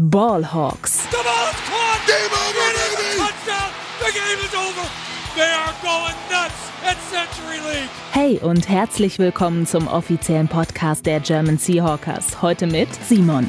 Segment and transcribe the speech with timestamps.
[0.00, 1.10] Ballhawks.
[1.10, 2.06] The ball is caught.
[2.06, 3.18] Game over, baby.
[3.18, 3.72] Touchdown.
[3.98, 4.88] The game is over.
[5.34, 7.90] They are going nuts at Century League.
[8.12, 12.40] Hey und herzlich willkommen zum offiziellen Podcast der German Seahawkers.
[12.40, 13.48] Heute mit Simon.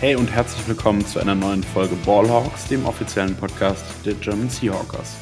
[0.00, 5.16] Hey und herzlich willkommen zu einer neuen Folge Ballhawks, dem offiziellen Podcast der German Seahawkers.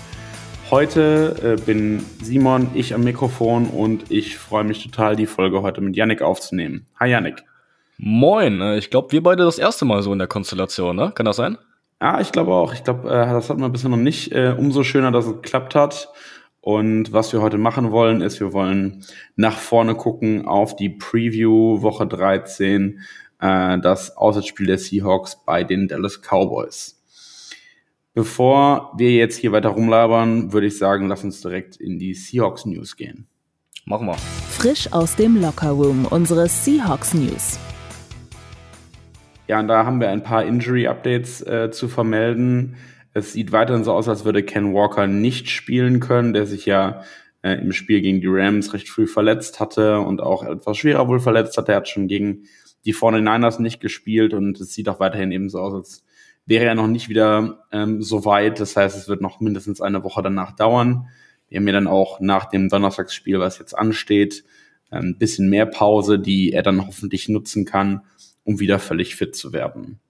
[0.72, 5.80] Heute äh, bin Simon, ich am Mikrofon und ich freue mich total, die Folge heute
[5.82, 6.84] mit Yannick aufzunehmen.
[6.98, 7.44] Hi Yannick.
[7.98, 11.12] Moin, äh, ich glaube, wir beide das erste Mal so in der Konstellation, ne?
[11.14, 11.58] Kann das sein?
[12.00, 12.72] Ja, ich glaube auch.
[12.72, 14.32] Ich glaube, äh, das hat man bisher noch nicht.
[14.32, 16.08] Äh, umso schöner, dass es geklappt hat.
[16.60, 19.04] Und was wir heute machen wollen, ist, wir wollen
[19.36, 23.00] nach vorne gucken auf die Preview Woche 13,
[23.40, 27.02] äh, das Auswärtsspiel der Seahawks bei den Dallas Cowboys.
[28.14, 32.64] Bevor wir jetzt hier weiter rumlabern, würde ich sagen, lass uns direkt in die Seahawks
[32.64, 33.26] News gehen.
[33.84, 34.16] Machen wir.
[34.50, 37.58] Frisch aus dem Locker Room, unsere Seahawks News.
[39.48, 42.76] Ja, und da haben wir ein paar Injury-Updates äh, zu vermelden.
[43.14, 47.02] Es sieht weiterhin so aus, als würde Ken Walker nicht spielen können, der sich ja
[47.42, 51.18] äh, im Spiel gegen die Rams recht früh verletzt hatte und auch etwas schwerer wohl
[51.18, 51.70] verletzt hat.
[51.70, 52.44] Er hat schon gegen
[52.84, 56.04] die 49ers nicht gespielt und es sieht auch weiterhin eben so aus, als
[56.44, 58.60] wäre er noch nicht wieder ähm, so weit.
[58.60, 61.08] Das heißt, es wird noch mindestens eine Woche danach dauern.
[61.48, 64.44] Wir haben ja dann auch nach dem Donnerstagsspiel, was jetzt ansteht,
[64.90, 68.02] ein bisschen mehr Pause, die er dann hoffentlich nutzen kann,
[68.48, 70.00] um wieder völlig fit zu werden.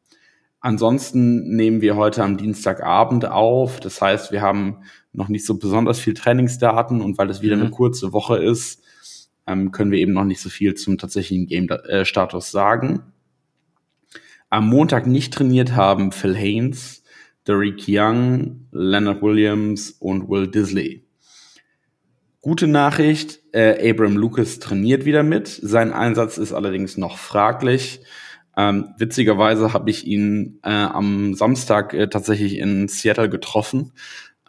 [0.60, 3.80] Ansonsten nehmen wir heute am Dienstagabend auf.
[3.80, 7.62] Das heißt, wir haben noch nicht so besonders viel Trainingsdaten und weil es wieder mhm.
[7.62, 8.84] eine kurze Woche ist,
[9.48, 13.12] ähm, können wir eben noch nicht so viel zum tatsächlichen Game-Status sagen.
[14.50, 17.02] Am Montag nicht trainiert haben Phil Haynes,
[17.44, 21.08] Derek Young, Leonard Williams und Will Disley.
[22.40, 25.48] Gute Nachricht, äh, Abram Lucas trainiert wieder mit.
[25.48, 28.00] Sein Einsatz ist allerdings noch fraglich.
[28.58, 33.92] Ähm, witzigerweise habe ich ihn äh, am Samstag äh, tatsächlich in Seattle getroffen.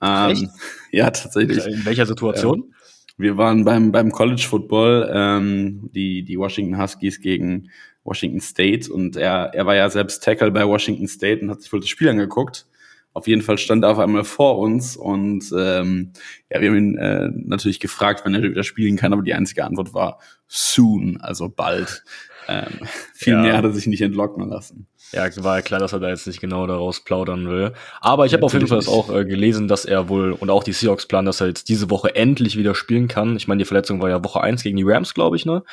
[0.02, 0.48] Ähm, Echt?
[0.92, 1.64] Ja, tatsächlich.
[1.68, 2.64] In welcher Situation?
[2.64, 2.74] Ähm,
[3.18, 7.70] wir waren beim, beim College Football, ähm, die, die Washington Huskies gegen
[8.04, 11.72] Washington State und er, er war ja selbst Tackle bei Washington State und hat sich
[11.72, 12.66] wohl das Spiel angeguckt.
[13.14, 16.14] Auf jeden Fall stand er auf einmal vor uns und ähm,
[16.50, 19.66] ja, wir haben ihn äh, natürlich gefragt, wann er wieder spielen kann, aber die einzige
[19.66, 22.04] Antwort war soon, also bald.
[22.49, 23.42] Ähm, viel ja.
[23.42, 24.87] mehr hat er sich nicht entlocken lassen.
[25.11, 27.73] Ja, war ja klar, dass er da jetzt nicht genau daraus plaudern will.
[28.02, 30.73] Aber ich habe auf jeden Fall auch äh, gelesen, dass er wohl und auch die
[30.73, 33.36] Seahawks planen, dass er jetzt diese Woche endlich wieder spielen kann.
[33.36, 35.64] Ich meine, die Verletzung war ja Woche eins gegen die Rams, glaube ich, ne?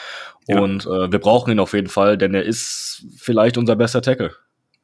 [0.48, 0.60] Ja.
[0.60, 4.32] Und äh, wir brauchen ihn auf jeden Fall, denn er ist vielleicht unser bester Tackle.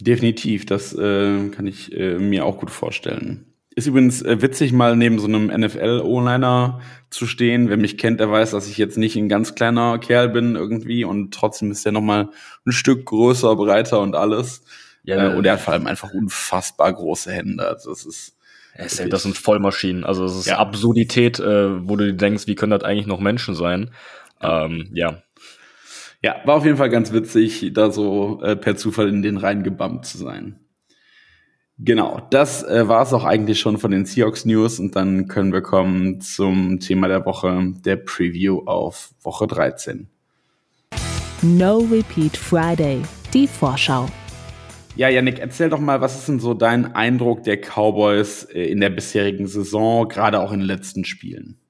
[0.00, 3.51] Definitiv, das äh, kann ich äh, mir auch gut vorstellen.
[3.74, 7.68] Ist übrigens äh, witzig, mal neben so einem NFL-O-Liner zu stehen.
[7.68, 11.04] Wer mich kennt, der weiß, dass ich jetzt nicht ein ganz kleiner Kerl bin irgendwie
[11.04, 12.28] und trotzdem ist er nochmal
[12.66, 14.62] ein Stück größer, breiter und alles.
[15.04, 17.66] Ja, äh, und er hat vor allem einfach unfassbar große Hände.
[17.66, 18.36] Also das ist
[18.76, 20.04] ja, das sind Vollmaschinen.
[20.04, 20.58] Also es ist ja.
[20.58, 23.90] Absurdität, äh, wo du dir denkst, wie können das eigentlich noch Menschen sein?
[24.42, 24.64] Ja.
[24.64, 25.22] Ähm, ja.
[26.22, 29.64] Ja, war auf jeden Fall ganz witzig, da so äh, per Zufall in den Reihen
[29.64, 30.61] gebammt zu sein.
[31.78, 35.52] Genau, das äh, war es auch eigentlich schon von den Seahawks News und dann können
[35.52, 40.08] wir kommen zum Thema der Woche, der Preview auf Woche 13.
[41.42, 43.02] No Repeat Friday,
[43.34, 44.06] die Vorschau.
[44.94, 48.80] Ja, Yannick, erzähl doch mal, was ist denn so dein Eindruck der Cowboys äh, in
[48.80, 51.61] der bisherigen Saison, gerade auch in den letzten Spielen?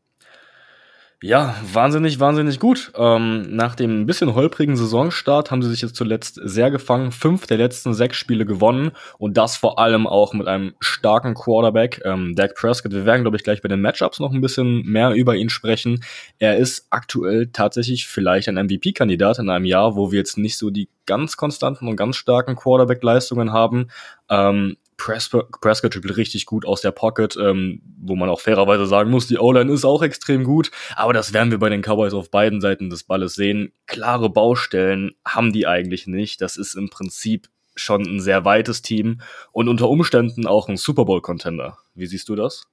[1.24, 2.90] Ja, wahnsinnig, wahnsinnig gut.
[2.96, 7.12] Ähm, nach dem bisschen holprigen Saisonstart haben sie sich jetzt zuletzt sehr gefangen.
[7.12, 12.02] Fünf der letzten sechs Spiele gewonnen und das vor allem auch mit einem starken Quarterback,
[12.04, 12.90] ähm, Dak Prescott.
[12.90, 16.02] Wir werden, glaube ich, gleich bei den Matchups noch ein bisschen mehr über ihn sprechen.
[16.40, 20.70] Er ist aktuell tatsächlich vielleicht ein MVP-Kandidat in einem Jahr, wo wir jetzt nicht so
[20.70, 23.90] die ganz konstanten und ganz starken Quarterback-Leistungen haben.
[24.28, 29.26] Ähm, Prescott spielt richtig gut aus der Pocket, ähm, wo man auch fairerweise sagen muss,
[29.26, 32.60] die O-Line ist auch extrem gut, aber das werden wir bei den Cowboys auf beiden
[32.60, 33.72] Seiten des Balles sehen.
[33.86, 36.40] Klare Baustellen haben die eigentlich nicht.
[36.40, 39.20] Das ist im Prinzip schon ein sehr weites Team
[39.50, 41.78] und unter Umständen auch ein Super Bowl-Contender.
[41.94, 42.66] Wie siehst du das?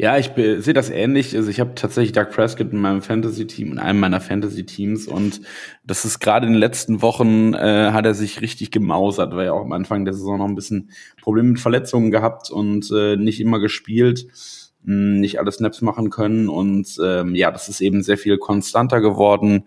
[0.00, 1.34] Ja, ich sehe das ähnlich.
[1.34, 5.08] Also ich habe tatsächlich Doug Prescott in meinem Fantasy-Team, in einem meiner Fantasy-Teams.
[5.08, 5.40] Und
[5.84, 9.54] das ist gerade in den letzten Wochen äh, hat er sich richtig gemausert, weil er
[9.54, 10.90] auch am Anfang der Saison noch ein bisschen
[11.20, 14.28] Probleme mit Verletzungen gehabt und äh, nicht immer gespielt,
[14.84, 16.48] mh, hm, nicht alle Snaps machen können.
[16.48, 19.64] Und ähm, ja, das ist eben sehr viel konstanter geworden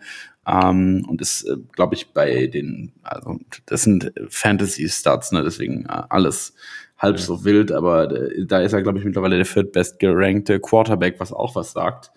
[0.47, 6.03] ähm, und ist, äh, glaube ich, bei den, also das sind Fantasy-Stats, ne, deswegen äh,
[6.09, 6.53] alles
[6.97, 7.23] halb ja.
[7.23, 11.33] so wild, aber äh, da ist er, glaube ich, mittlerweile der viertbest gerankte Quarterback, was
[11.33, 12.11] auch was sagt.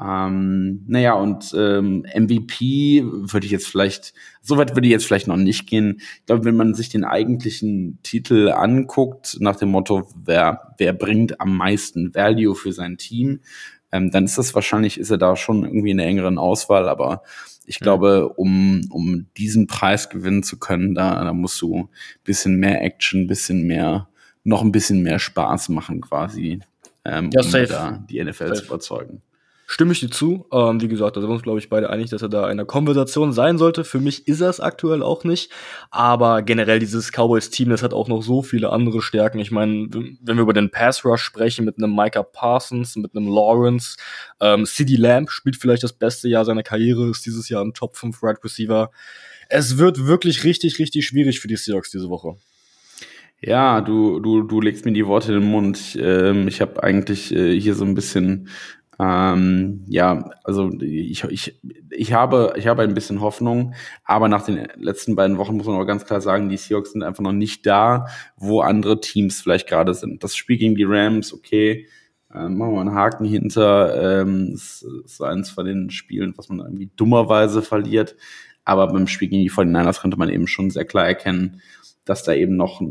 [0.00, 5.26] Ähm, naja, und ähm, MVP würde ich jetzt vielleicht, so weit würde ich jetzt vielleicht
[5.26, 5.96] noch nicht gehen.
[5.98, 11.40] Ich glaube, wenn man sich den eigentlichen Titel anguckt, nach dem Motto, wer, wer bringt
[11.40, 13.40] am meisten Value für sein Team,
[13.90, 17.22] ähm, dann ist das wahrscheinlich, ist er da schon irgendwie in der engeren Auswahl, aber
[17.68, 21.88] ich glaube, um, um diesen Preis gewinnen zu können, da, da musst du ein
[22.24, 24.08] bisschen mehr Action, ein bisschen mehr,
[24.42, 26.60] noch ein bisschen mehr Spaß machen quasi,
[27.04, 27.66] ähm, Ja, um safe.
[27.66, 28.54] da die NFL Safe.
[28.60, 29.22] zu überzeugen.
[29.70, 30.46] Stimme ich dir zu.
[30.50, 32.52] Ähm, wie gesagt, da sind wir uns, glaube ich, beide einig, dass er da in
[32.52, 33.84] einer Konversation sein sollte.
[33.84, 35.52] Für mich ist er es aktuell auch nicht.
[35.90, 39.38] Aber generell dieses Cowboys-Team, das hat auch noch so viele andere Stärken.
[39.40, 43.98] Ich meine, wenn wir über den Pass-Rush sprechen, mit einem Micah Parsons, mit einem Lawrence,
[44.40, 47.94] ähm, CD Lamb spielt vielleicht das beste Jahr seiner Karriere, ist dieses Jahr ein Top
[47.94, 48.90] 5 Right Receiver.
[49.50, 52.36] Es wird wirklich richtig, richtig schwierig für die Seahawks diese Woche.
[53.40, 55.78] Ja, du, du, du legst mir die Worte in den Mund.
[55.78, 58.48] Ich, ähm, ich habe eigentlich äh, hier so ein bisschen,
[59.00, 61.60] ähm, ja, also ich, ich,
[61.90, 63.74] ich, habe, ich habe ein bisschen Hoffnung,
[64.04, 67.04] aber nach den letzten beiden Wochen muss man aber ganz klar sagen, die Seahawks sind
[67.04, 68.06] einfach noch nicht da,
[68.36, 70.24] wo andere Teams vielleicht gerade sind.
[70.24, 71.86] Das Spiel gegen die Rams, okay,
[72.34, 74.20] ähm, machen wir einen Haken hinter.
[74.20, 78.16] Ähm, es ist eins von den Spielen, was man irgendwie dummerweise verliert.
[78.64, 81.62] Aber beim Spiel gegen die 49ers konnte man eben schon sehr klar erkennen,
[82.04, 82.82] dass da eben noch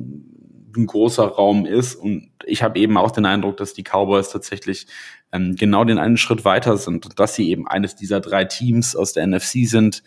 [0.77, 1.95] ein, großer Raum ist.
[1.95, 4.88] Und ich habe eben auch den Eindruck, dass die Cowboys tatsächlich
[5.31, 8.95] ähm, genau den einen Schritt weiter sind und dass sie eben eines dieser drei Teams
[8.95, 10.03] aus der NFC sind.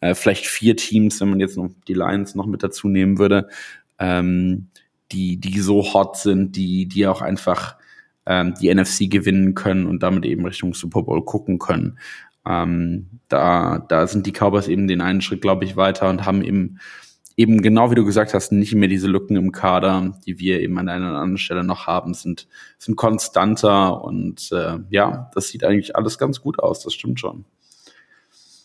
[0.00, 3.48] Äh, vielleicht vier Teams, wenn man jetzt noch die Lions noch mit dazu nehmen würde,
[3.98, 4.68] ähm,
[5.12, 7.76] die, die so hot sind, die, die auch einfach
[8.26, 11.98] ähm, die NFC gewinnen können und damit eben Richtung Super Bowl gucken können.
[12.46, 16.42] Ähm, da, da sind die Cowboys eben den einen Schritt, glaube ich, weiter und haben
[16.42, 16.78] eben
[17.36, 20.78] eben genau wie du gesagt hast, nicht mehr diese Lücken im Kader, die wir eben
[20.78, 22.46] an einer oder anderen Stelle noch haben, sind,
[22.78, 27.44] sind konstanter und äh, ja, das sieht eigentlich alles ganz gut aus, das stimmt schon.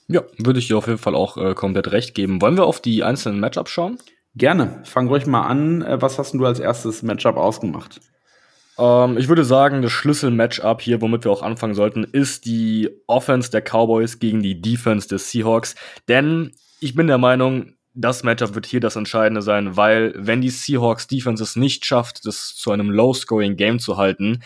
[0.07, 2.41] Ja, würde ich dir auf jeden Fall auch äh, komplett recht geben.
[2.41, 3.99] Wollen wir auf die einzelnen Matchups schauen?
[4.35, 5.81] Gerne, fang ruhig mal an.
[5.83, 8.01] Äh, Was hast denn du als erstes Matchup ausgemacht?
[8.79, 13.51] Ähm, ich würde sagen, das Schlüssel-Matchup hier, womit wir auch anfangen sollten, ist die Offense
[13.51, 15.75] der Cowboys gegen die Defense des Seahawks.
[16.07, 20.49] Denn ich bin der Meinung, das Matchup wird hier das Entscheidende sein, weil wenn die
[20.49, 24.41] Seahawks Defense es nicht schafft, das zu einem Low-Scoring-Game zu halten,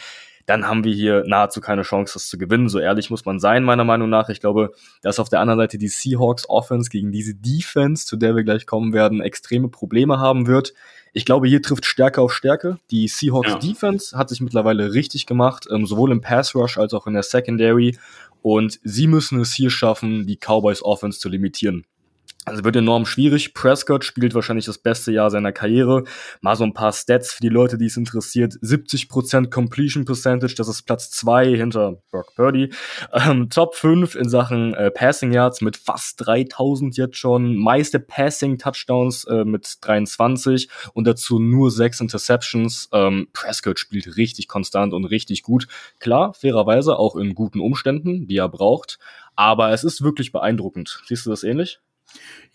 [0.45, 2.67] dann haben wir hier nahezu keine Chance, das zu gewinnen.
[2.67, 4.29] So ehrlich muss man sein, meiner Meinung nach.
[4.29, 8.35] Ich glaube, dass auf der anderen Seite die Seahawks Offense gegen diese Defense, zu der
[8.35, 10.73] wir gleich kommen werden, extreme Probleme haben wird.
[11.13, 12.77] Ich glaube, hier trifft Stärke auf Stärke.
[12.91, 13.59] Die Seahawks Ja.
[13.59, 17.23] Defense hat sich mittlerweile richtig gemacht, ähm, sowohl im Pass Rush als auch in der
[17.23, 17.97] Secondary.
[18.41, 21.85] Und sie müssen es hier schaffen, die Cowboys Offense zu limitieren.
[22.45, 23.53] Also wird enorm schwierig.
[23.53, 26.03] Prescott spielt wahrscheinlich das beste Jahr seiner Karriere.
[26.41, 28.55] Mal so ein paar Stats für die Leute, die es interessiert.
[28.55, 32.73] 70% Completion Percentage, das ist Platz zwei hinter Brock Purdy.
[33.13, 37.55] Ähm, Top 5 in Sachen äh, Passing Yards mit fast 3000 jetzt schon.
[37.55, 42.89] Meiste Passing Touchdowns äh, mit 23 und dazu nur sechs Interceptions.
[42.91, 45.67] Ähm, Prescott spielt richtig konstant und richtig gut.
[45.99, 48.99] Klar, fairerweise auch in guten Umständen, die er braucht.
[49.35, 51.01] Aber es ist wirklich beeindruckend.
[51.07, 51.79] Siehst du das ähnlich?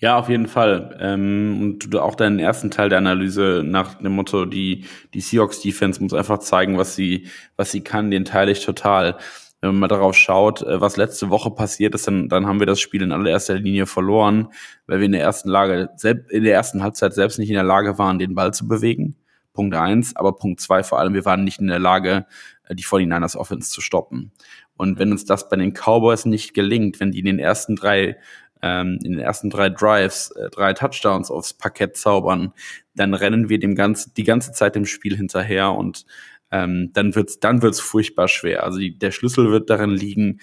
[0.00, 0.96] Ja, auf jeden Fall.
[1.00, 6.00] Ähm, und auch deinen ersten Teil der Analyse nach dem Motto, die, die Seahawks Defense
[6.00, 7.26] muss einfach zeigen, was sie,
[7.56, 9.16] was sie kann, den teile ich total.
[9.60, 12.66] Wenn man mal darauf schaut, äh, was letzte Woche passiert ist, dann, dann haben wir
[12.66, 14.48] das Spiel in allererster Linie verloren,
[14.86, 15.90] weil wir in der ersten Lage,
[16.30, 19.16] in der ersten Halbzeit selbst nicht in der Lage waren, den Ball zu bewegen.
[19.52, 22.26] Punkt eins, aber Punkt zwei vor allem, wir waren nicht in der Lage,
[22.68, 24.30] äh, die 49ers Offense zu stoppen.
[24.76, 28.16] Und wenn uns das bei den Cowboys nicht gelingt, wenn die in den ersten drei
[28.62, 32.52] ähm, in den ersten drei Drives äh, drei Touchdowns aufs Parkett zaubern,
[32.94, 36.06] dann rennen wir dem ganzen die ganze Zeit dem Spiel hinterher und
[36.50, 38.64] ähm, dann wird's dann wird's furchtbar schwer.
[38.64, 40.40] Also die, der Schlüssel wird darin liegen,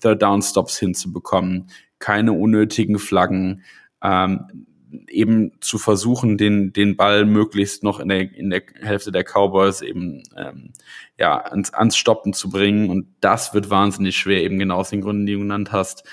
[0.00, 1.68] Third Down Stops hinzubekommen,
[1.98, 3.62] keine unnötigen Flaggen,
[4.02, 4.66] ähm,
[5.08, 9.82] eben zu versuchen, den den Ball möglichst noch in der in der Hälfte der Cowboys
[9.82, 10.72] eben ähm,
[11.18, 15.00] ja ans, ans Stoppen zu bringen und das wird wahnsinnig schwer eben genau aus den
[15.00, 16.04] Gründen, die du genannt hast.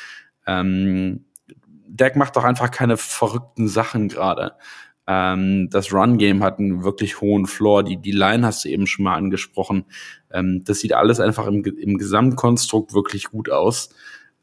[0.47, 1.25] Ähm,
[1.95, 4.53] Dak macht doch einfach keine verrückten Sachen gerade.
[5.05, 7.83] Ähm, das Run-Game hat einen wirklich hohen Floor.
[7.83, 9.85] Die, die Line hast du eben schon mal angesprochen.
[10.31, 13.89] Ähm, das sieht alles einfach im, im Gesamtkonstrukt wirklich gut aus.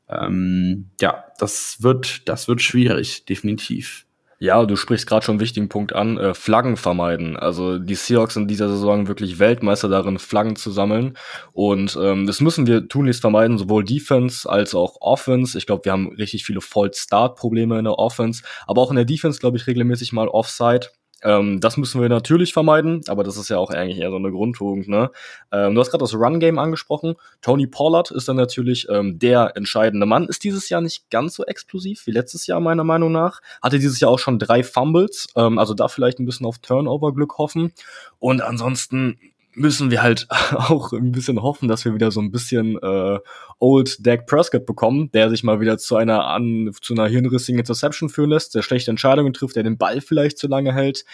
[0.09, 4.07] Ähm, ja, das wird, das wird schwierig, definitiv.
[4.43, 7.37] Ja, du sprichst gerade schon einen wichtigen Punkt an, äh, Flaggen vermeiden.
[7.37, 11.19] Also die Seahawks in dieser Saison wirklich Weltmeister darin, Flaggen zu sammeln.
[11.53, 15.59] Und ähm, das müssen wir tunlichst vermeiden, sowohl Defense als auch Offense.
[15.59, 19.41] Ich glaube, wir haben richtig viele False-Start-Probleme in der Offense, aber auch in der Defense,
[19.41, 20.89] glaube ich, regelmäßig mal Offside.
[21.23, 24.31] Ähm, das müssen wir natürlich vermeiden, aber das ist ja auch eigentlich eher so eine
[24.31, 24.89] Grundtugend.
[24.89, 25.11] Ne?
[25.53, 27.15] Ähm, du hast gerade das Run-Game angesprochen.
[27.43, 30.27] Tony Pollard ist dann natürlich ähm, der entscheidende Mann.
[30.27, 33.41] Ist dieses Jahr nicht ganz so explosiv wie letztes Jahr, meiner Meinung nach.
[33.63, 37.39] Hatte dieses Jahr auch schon drei Fumbles, ähm, also da vielleicht ein bisschen auf Turnover-Glück
[37.39, 37.73] hoffen.
[38.19, 39.19] Und ansonsten
[39.55, 43.19] müssen wir halt auch ein bisschen hoffen, dass wir wieder so ein bisschen äh,
[43.59, 48.09] Old Dak Prescott bekommen, der sich mal wieder zu einer an zu einer hirnrissigen Interception
[48.09, 51.05] führen lässt, der schlechte Entscheidungen trifft, der den Ball vielleicht zu lange hält.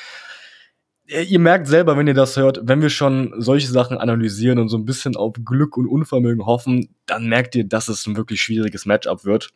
[1.09, 4.77] Ihr merkt selber, wenn ihr das hört, wenn wir schon solche Sachen analysieren und so
[4.77, 8.87] ein bisschen auf Glück und Unvermögen hoffen, dann merkt ihr, dass es ein wirklich schwieriges
[8.87, 9.51] Matchup wird.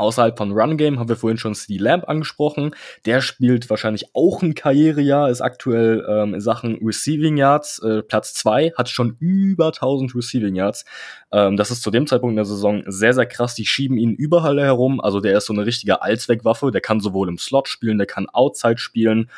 [0.00, 2.74] Außerhalb von Run Game haben wir vorhin schon CD Lamb angesprochen.
[3.04, 8.32] Der spielt wahrscheinlich auch ein Karrierejahr, ist aktuell ähm, in Sachen Receiving Yards äh, Platz
[8.32, 10.86] zwei, hat schon über 1000 Receiving Yards.
[11.32, 13.54] Ähm, das ist zu dem Zeitpunkt in der Saison sehr, sehr krass.
[13.54, 15.00] Die schieben ihn überall herum.
[15.00, 16.70] Also der ist so eine richtige Allzweckwaffe.
[16.70, 19.30] Der kann sowohl im Slot spielen, der kann Outside spielen.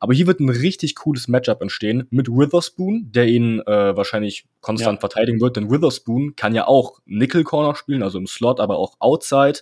[0.00, 4.96] Aber hier wird ein richtig cooles Matchup entstehen mit Witherspoon, der ihn äh, wahrscheinlich konstant
[4.96, 5.00] ja.
[5.00, 5.56] verteidigen wird.
[5.56, 9.60] Denn Witherspoon kann ja auch Nickel Corner spielen, also im Slot, aber auch Outside.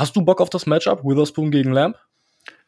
[0.00, 1.94] Hast du Bock auf das Matchup Witherspoon gegen Lamb?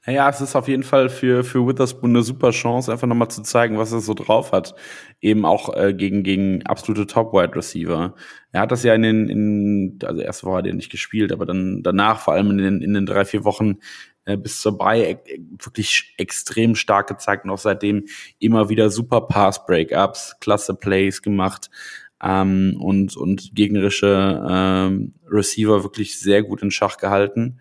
[0.04, 3.40] Naja, es ist auf jeden Fall für, für Witherspoon eine super Chance, einfach nochmal zu
[3.42, 4.74] zeigen, was er so drauf hat.
[5.22, 8.14] Eben auch äh, gegen, gegen absolute Top-Wide Receiver.
[8.52, 11.46] Er hat das ja in den, in, also erste Woche hat er nicht gespielt, aber
[11.46, 13.78] dann danach, vor allem in den, in den drei, vier Wochen
[14.26, 18.04] äh, bis zur Bay, äh, wirklich extrem stark gezeigt und auch seitdem
[18.40, 21.70] immer wieder super Pass-Breakups, klasse Plays gemacht
[22.22, 27.58] ähm, und, und gegnerische ähm, Receiver wirklich sehr gut in Schach gehalten.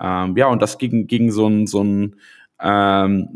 [0.00, 2.16] Ähm, ja, und das gegen, gegen so ein, so ein
[2.60, 3.28] ähm,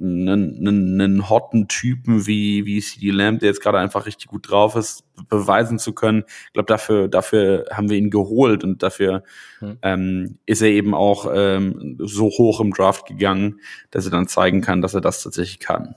[0.00, 4.50] einen, einen, einen hotten Typen wie, wie CD Lamb, der jetzt gerade einfach richtig gut
[4.50, 6.24] drauf ist, beweisen zu können.
[6.46, 9.22] Ich glaube, dafür, dafür haben wir ihn geholt und dafür
[9.58, 9.78] hm.
[9.82, 13.60] ähm, ist er eben auch ähm, so hoch im Draft gegangen,
[13.90, 15.96] dass er dann zeigen kann, dass er das tatsächlich kann.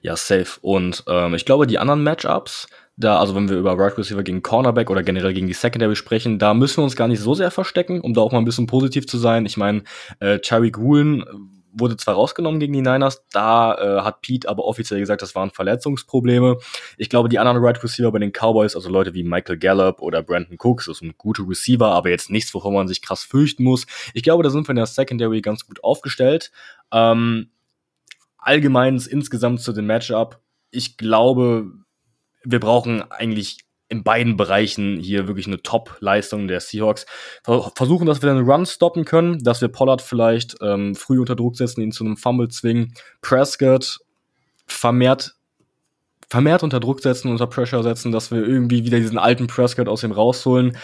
[0.00, 0.58] Ja, safe.
[0.62, 4.42] Und ähm, ich glaube, die anderen Matchups, da, also wenn wir über Right Receiver gegen
[4.42, 7.52] Cornerback oder generell gegen die Secondary sprechen, da müssen wir uns gar nicht so sehr
[7.52, 9.46] verstecken, um da auch mal ein bisschen positiv zu sein.
[9.46, 9.84] Ich meine,
[10.18, 11.24] äh, Tyreek Woolen
[11.72, 15.50] wurde zwar rausgenommen gegen die Niners, da äh, hat Pete aber offiziell gesagt, das waren
[15.50, 16.58] Verletzungsprobleme.
[16.96, 20.22] Ich glaube, die anderen Right Receiver bei den Cowboys, also Leute wie Michael Gallup oder
[20.22, 23.86] Brandon Cooks, das sind gute Receiver, aber jetzt nichts, wovon man sich krass fürchten muss.
[24.12, 26.50] Ich glaube, da sind wir in der Secondary ganz gut aufgestellt.
[26.92, 27.50] Ähm,
[28.38, 30.40] allgemein insgesamt zu dem Matchup.
[30.70, 31.70] Ich glaube,
[32.50, 33.58] wir brauchen eigentlich
[33.90, 37.06] in beiden Bereichen hier wirklich eine Top-Leistung der Seahawks.
[37.74, 41.56] Versuchen, dass wir den Run stoppen können, dass wir Pollard vielleicht ähm, früh unter Druck
[41.56, 42.92] setzen, ihn zu einem Fumble zwingen.
[43.22, 43.98] Prescott
[44.66, 45.34] vermehrt
[46.30, 50.04] vermehrt unter Druck setzen, unter Pressure setzen, dass wir irgendwie wieder diesen alten Prescott aus
[50.04, 50.76] ihm rausholen.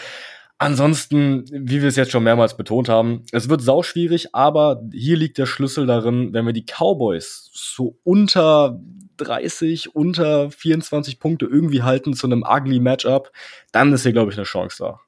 [0.57, 5.37] Ansonsten, wie wir es jetzt schon mehrmals betont haben, es wird sauschwierig, aber hier liegt
[5.37, 8.79] der Schlüssel darin, wenn wir die Cowboys so unter
[9.17, 13.31] 30, unter 24 Punkte irgendwie halten zu einem ugly Matchup,
[13.71, 14.99] dann ist hier, glaube ich, eine Chance da.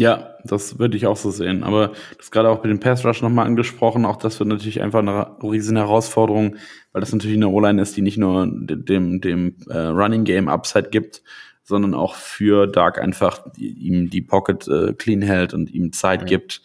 [0.00, 1.64] Ja, das würde ich auch so sehen.
[1.64, 4.04] Aber das gerade auch mit dem Pass Rush nochmal angesprochen.
[4.04, 6.54] Auch das wird natürlich einfach eine riesen Herausforderung,
[6.92, 10.90] weil das natürlich eine O-Line ist, die nicht nur dem, dem äh, Running Game Upside
[10.90, 11.22] gibt,
[11.64, 16.22] sondern auch für Dark einfach die, ihm die Pocket äh, clean hält und ihm Zeit
[16.22, 16.26] mhm.
[16.26, 16.62] gibt.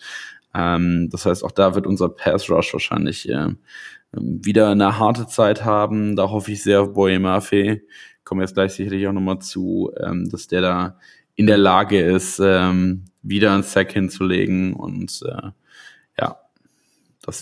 [0.53, 3.47] Ähm, das heißt, auch da wird unser Pass Rush wahrscheinlich äh,
[4.13, 6.15] wieder eine harte Zeit haben.
[6.15, 7.81] Da hoffe ich sehr auf Boye Murphy.
[8.23, 10.97] Kommen jetzt gleich sicherlich auch nochmal zu, ähm, dass der da
[11.35, 15.49] in der Lage ist, ähm, wieder einen Sack hinzulegen und äh,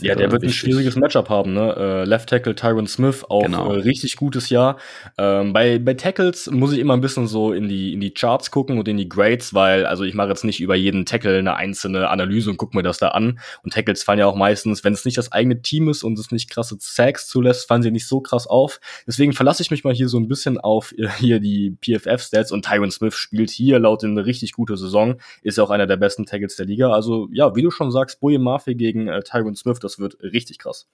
[0.01, 0.57] ja, der wird wichtig.
[0.57, 1.75] ein schwieriges Matchup haben, ne?
[1.75, 3.73] Äh, Left Tackle Tyron Smith, auch genau.
[3.73, 4.77] äh, richtig gutes Jahr.
[5.17, 8.51] Ähm, bei, bei Tackles muss ich immer ein bisschen so in die, in die Charts
[8.51, 11.55] gucken und in die Grades, weil, also ich mache jetzt nicht über jeden Tackle eine
[11.55, 13.39] einzelne Analyse und gucke mir das da an.
[13.63, 16.31] Und Tackles fallen ja auch meistens, wenn es nicht das eigene Team ist und es
[16.31, 18.79] nicht krasse Sacks zulässt, fallen sie nicht so krass auf.
[19.07, 22.65] Deswegen verlasse ich mich mal hier so ein bisschen auf äh, hier die PFF-Stats und
[22.65, 25.97] Tyron Smith spielt hier laut in eine richtig gute Saison, ist ja auch einer der
[25.97, 26.91] besten Tackles der Liga.
[26.91, 29.79] Also ja, wie du schon sagst, Boye Murphy gegen äh, Tyron Smith Smith.
[29.79, 30.87] Das wird richtig krass.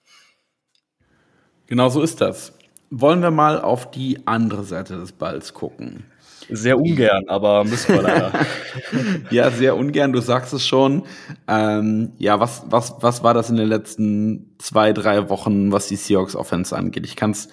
[1.66, 2.52] Genau so ist das.
[2.90, 6.04] Wollen wir mal auf die andere Seite des Balls gucken?
[6.48, 8.32] Sehr ungern, aber müssen wir leider.
[9.30, 11.02] ja, sehr ungern, du sagst es schon.
[11.46, 15.96] Ähm, ja, was, was, was war das in den letzten zwei, drei Wochen, was die
[15.96, 17.04] Seahawks Offense angeht?
[17.04, 17.48] Ich kann es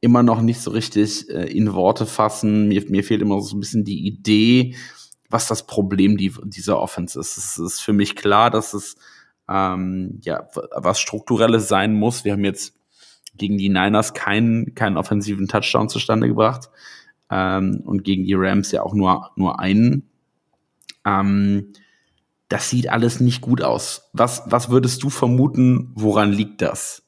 [0.00, 2.68] immer noch nicht so richtig äh, in Worte fassen.
[2.68, 4.76] Mir, mir fehlt immer so ein bisschen die Idee,
[5.28, 7.36] was das Problem die, dieser Offense ist.
[7.36, 8.94] Es ist für mich klar, dass es
[9.48, 12.24] ähm, ja, was strukturelles sein muss.
[12.24, 12.74] Wir haben jetzt
[13.34, 16.70] gegen die Niners keinen, keinen offensiven Touchdown zustande gebracht
[17.30, 20.08] ähm, und gegen die Rams ja auch nur, nur einen.
[21.04, 21.72] Ähm,
[22.48, 24.10] das sieht alles nicht gut aus.
[24.12, 27.07] Was, was würdest du vermuten, woran liegt das?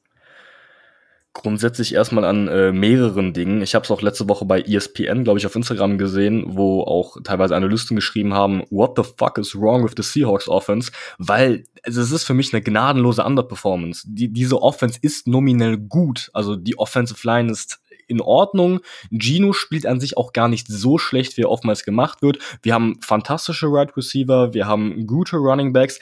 [1.32, 3.62] Grundsätzlich erstmal an äh, mehreren Dingen.
[3.62, 7.16] Ich habe es auch letzte Woche bei ESPN, glaube ich, auf Instagram gesehen, wo auch
[7.22, 10.90] teilweise Analysten geschrieben haben, what the fuck is wrong with the Seahawks Offense?
[11.18, 14.04] Weil also es ist für mich eine gnadenlose Underperformance.
[14.06, 16.30] Die, diese Offense ist nominell gut.
[16.32, 18.80] Also die Offensive Line ist in Ordnung.
[19.10, 22.38] Gino spielt an sich auch gar nicht so schlecht, wie er oftmals gemacht wird.
[22.62, 26.00] Wir haben fantastische Wide right Receiver, wir haben gute Running Backs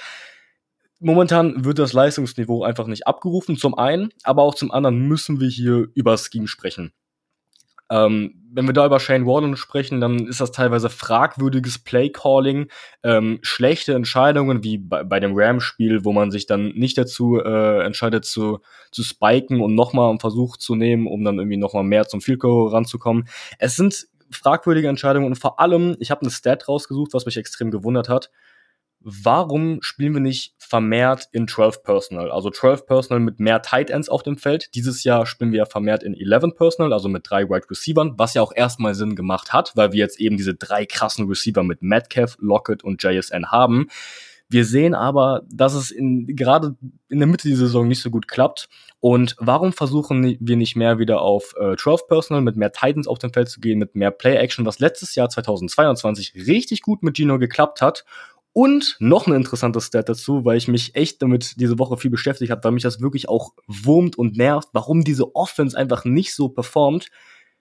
[1.00, 5.49] momentan wird das Leistungsniveau einfach nicht abgerufen, zum einen, aber auch zum anderen müssen wir
[5.49, 6.93] hier über Scheme sprechen.
[7.90, 12.69] Ähm, wenn wir da über Shane Warden sprechen, dann ist das teilweise fragwürdiges Playcalling,
[13.02, 17.85] ähm, schlechte Entscheidungen, wie bei, bei dem Rams-Spiel, wo man sich dann nicht dazu äh,
[17.85, 22.07] entscheidet zu, zu spiken und nochmal einen Versuch zu nehmen, um dann irgendwie nochmal mehr
[22.07, 23.28] zum Field Goal ranzukommen.
[23.59, 27.71] Es sind fragwürdige Entscheidungen und vor allem, ich habe eine Stat rausgesucht, was mich extrem
[27.71, 28.31] gewundert hat
[29.11, 32.31] warum spielen wir nicht vermehrt in 12 Personal?
[32.31, 34.75] Also 12 Personal mit mehr Tight Ends auf dem Feld.
[34.75, 38.43] Dieses Jahr spielen wir vermehrt in 11 Personal, also mit drei Wide Receivern, was ja
[38.43, 42.37] auch erstmal Sinn gemacht hat, weil wir jetzt eben diese drei krassen Receiver mit Metcalf,
[42.41, 43.88] Lockett und JSN haben.
[44.50, 46.75] Wir sehen aber, dass es in, gerade
[47.09, 48.69] in der Mitte dieser Saison nicht so gut klappt.
[49.00, 53.19] Und warum versuchen wir nicht mehr wieder auf äh, 12 Personal mit mehr Titans auf
[53.19, 57.17] dem Feld zu gehen, mit mehr Play Action, was letztes Jahr 2022 richtig gut mit
[57.17, 58.05] Gino geklappt hat
[58.59, 62.50] und noch ein interessantes Stat dazu, weil ich mich echt damit diese Woche viel beschäftigt
[62.50, 66.49] habe, weil mich das wirklich auch wurmt und nervt, warum diese Offense einfach nicht so
[66.49, 67.07] performt.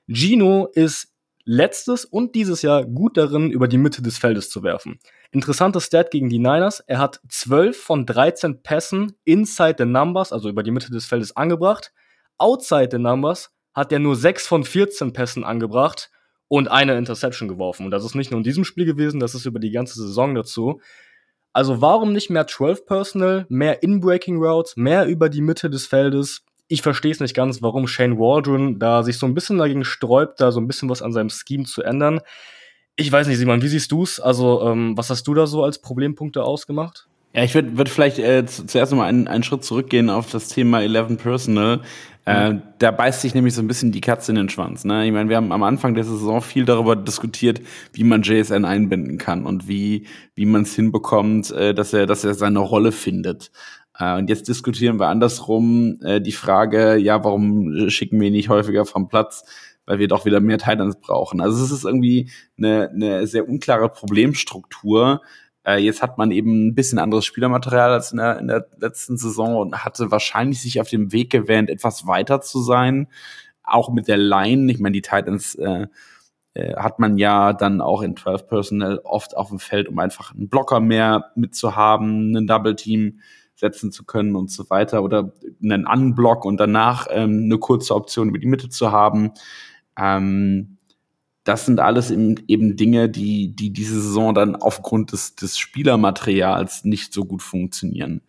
[0.08, 1.13] Gino ist
[1.46, 4.98] letztes und dieses Jahr gut darin, über die Mitte des Feldes zu werfen.
[5.30, 6.80] Interessantes Stat gegen die Niners.
[6.88, 11.38] Er hat 12 von 13 Pässen inside the numbers, also über die Mitte des Feldes
[11.38, 11.94] angebracht.
[12.39, 16.10] Outside the numbers hat er nur 6 von 14 Pässen angebracht
[16.48, 17.86] und eine Interception geworfen.
[17.86, 20.36] Und das ist nicht nur in diesem Spiel gewesen, das ist über die ganze Saison
[20.36, 20.80] dazu.
[21.54, 26.44] Also warum nicht mehr 12 Personal, mehr In-Breaking Routes, mehr über die Mitte des Feldes?
[26.68, 30.39] Ich verstehe es nicht ganz, warum Shane Waldron da sich so ein bisschen dagegen sträubt,
[30.39, 32.20] da so ein bisschen was an seinem Scheme zu ändern.
[32.96, 34.20] Ich weiß nicht, Simon, wie siehst du's?
[34.20, 37.08] Also, ähm, was hast du da so als Problempunkte ausgemacht?
[37.38, 40.82] Ja, ich würde würd vielleicht äh, zuerst mal einen, einen Schritt zurückgehen auf das Thema
[40.82, 41.82] 11 Personal.
[42.25, 44.86] Äh, da beißt sich nämlich so ein bisschen die Katze in den Schwanz.
[44.86, 45.06] Ne?
[45.06, 47.62] Ich meine, wir haben am Anfang der Saison viel darüber diskutiert,
[47.94, 52.24] wie man JSN einbinden kann und wie, wie man es hinbekommt, äh, dass, er, dass
[52.24, 53.51] er seine Rolle findet.
[54.00, 58.50] Äh, und jetzt diskutieren wir andersrum äh, die Frage, ja, warum schicken wir ihn nicht
[58.50, 59.46] häufiger vom Platz?
[59.88, 61.40] weil wir doch wieder mehr Titans brauchen.
[61.40, 65.22] Also es ist irgendwie eine, eine sehr unklare Problemstruktur,
[65.68, 69.18] äh, jetzt hat man eben ein bisschen anderes Spielermaterial als in der, in der letzten
[69.18, 73.08] Saison und hatte wahrscheinlich sich auf dem Weg gewähnt, etwas weiter zu sein.
[73.64, 74.72] Auch mit der Line.
[74.72, 75.88] Ich meine, die Titans äh,
[76.53, 80.34] äh, hat man ja dann auch in 12 Personnel oft auf dem Feld, um einfach
[80.34, 83.20] einen Blocker mehr mitzuhaben, einen Double Team
[83.56, 88.30] setzen zu können und so weiter oder einen Unblock und danach ähm, eine kurze Option
[88.30, 89.32] über die Mitte zu haben.
[90.00, 90.76] Ähm,
[91.48, 97.14] das sind alles eben Dinge, die, die diese Saison dann aufgrund des, des Spielermaterials nicht
[97.14, 98.20] so gut funktionieren.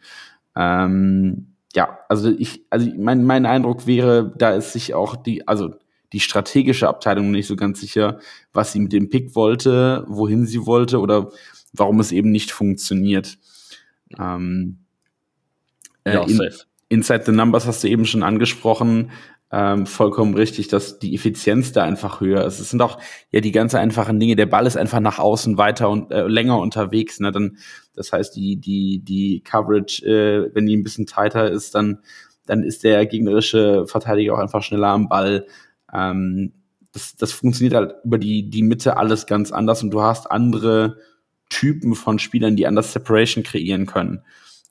[0.55, 5.75] Ähm, ja, also ich, also mein, mein Eindruck wäre, da ist sich auch die, also
[6.13, 8.21] die strategische Abteilung nicht so ganz sicher,
[8.53, 11.33] was sie mit dem Pick wollte, wohin sie wollte oder
[11.73, 13.37] warum es eben nicht funktioniert.
[14.17, 14.79] Ähm,
[16.05, 16.41] äh, ja, in,
[16.89, 19.11] Inside the Numbers hast du eben schon angesprochen
[19.51, 22.61] ähm, vollkommen richtig, dass die Effizienz da einfach höher ist.
[22.61, 22.99] Es sind auch
[23.31, 24.37] ja die ganz einfachen Dinge.
[24.37, 27.19] Der Ball ist einfach nach außen weiter und äh, länger unterwegs.
[27.21, 27.33] Ne?
[27.33, 27.57] Dann,
[27.95, 32.01] das heißt, die die die Coverage, äh, wenn die ein bisschen tighter ist, dann
[32.47, 35.47] dann ist der gegnerische Verteidiger auch einfach schneller am Ball.
[35.93, 36.53] Ähm,
[36.93, 40.99] das, das funktioniert halt über die die Mitte alles ganz anders und du hast andere
[41.49, 44.23] Typen von Spielern, die anders Separation kreieren können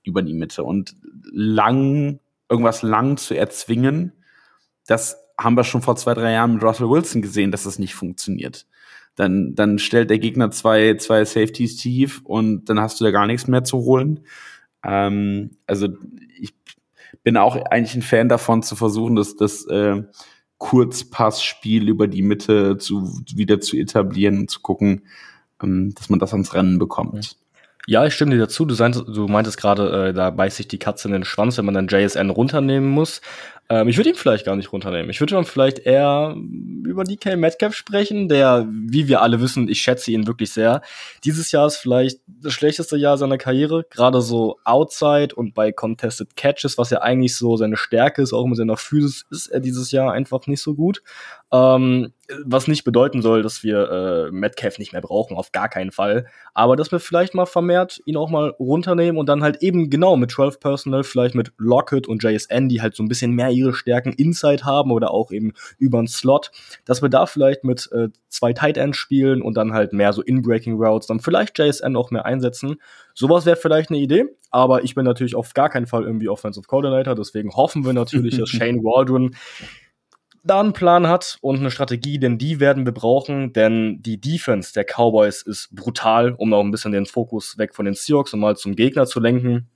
[0.03, 0.95] über die Mitte und
[1.31, 4.13] lang irgendwas lang zu erzwingen
[4.88, 7.93] das haben wir schon vor zwei, drei Jahren mit Russell Wilson gesehen, dass das nicht
[7.93, 8.65] funktioniert.
[9.15, 13.28] Dann, dann stellt der Gegner zwei, zwei Safeties tief und dann hast du da gar
[13.28, 14.21] nichts mehr zu holen.
[14.84, 15.89] Ähm, also
[16.39, 16.56] ich
[17.23, 20.04] bin auch eigentlich ein Fan davon, zu versuchen, dass das äh,
[20.58, 25.04] Kurzpassspiel über die Mitte zu, wieder zu etablieren und zu gucken,
[25.62, 27.38] ähm, dass man das ans Rennen bekommt.
[27.89, 28.65] Ja, ich stimme dir dazu.
[28.65, 31.63] Du, seinst, du meintest gerade, äh, da beißt sich die Katze in den Schwanz, wenn
[31.63, 33.21] man dann JSN runternehmen muss.
[33.69, 35.10] Ähm, ich würde ihn vielleicht gar nicht runternehmen.
[35.10, 36.36] Ich würde dann vielleicht eher
[36.86, 40.82] über DK Metcalf sprechen, der, wie wir alle wissen, ich schätze ihn wirklich sehr.
[41.23, 46.36] Dieses Jahr ist vielleicht das schlechteste Jahr seiner Karriere, gerade so outside und bei Contested
[46.36, 49.91] Catches, was ja eigentlich so seine Stärke ist, auch mit seiner Physis, ist er dieses
[49.91, 51.02] Jahr einfach nicht so gut.
[51.51, 52.12] Ähm,
[52.43, 56.25] was nicht bedeuten soll, dass wir äh, Metcalf nicht mehr brauchen, auf gar keinen Fall.
[56.53, 60.17] Aber dass wir vielleicht mal vermehrt ihn auch mal runternehmen und dann halt eben genau
[60.17, 63.73] mit 12 Personal, vielleicht mit Lockett und JSN, die halt so ein bisschen mehr ihre
[63.73, 66.51] Stärken Inside haben oder auch eben über einen Slot,
[66.83, 70.21] dass wir da vielleicht mit äh, zwei Tight Ends spielen und dann halt mehr so
[70.21, 72.75] In-Breaking Routes, dann vielleicht JSN auch mehr einsetzen.
[73.13, 76.67] Sowas wäre vielleicht eine Idee, aber ich bin natürlich auf gar keinen Fall irgendwie Offensive
[76.67, 79.33] Coordinator, deswegen hoffen wir natürlich, dass Shane Waldron
[80.47, 84.73] da einen Plan hat und eine Strategie, denn die werden wir brauchen, denn die Defense
[84.73, 88.39] der Cowboys ist brutal, um auch ein bisschen den Fokus weg von den Seahawks und
[88.39, 89.69] mal zum Gegner zu lenken.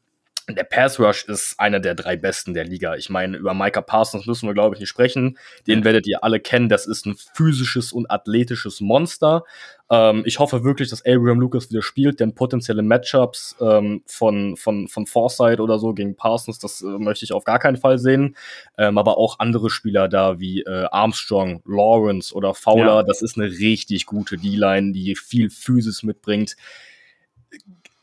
[0.56, 2.96] Der Pass Rush ist einer der drei besten der Liga.
[2.96, 5.38] Ich meine, über Micah Parsons müssen wir, glaube ich, nicht sprechen.
[5.68, 6.70] Den werdet ihr alle kennen.
[6.70, 9.44] Das ist ein physisches und athletisches Monster.
[9.90, 14.88] Ähm, ich hoffe wirklich, dass Abraham Lucas wieder spielt, denn potenzielle Matchups ähm, von, von,
[14.88, 18.36] von Foresight oder so gegen Parsons, das äh, möchte ich auf gar keinen Fall sehen.
[18.78, 23.04] Ähm, aber auch andere Spieler da wie äh, Armstrong, Lawrence oder Fowler, ja.
[23.04, 26.56] das ist eine richtig gute D-Line, die viel Physis mitbringt